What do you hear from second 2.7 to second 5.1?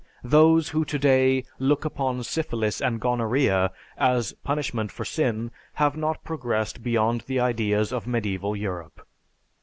and Gonorrhea as punishment for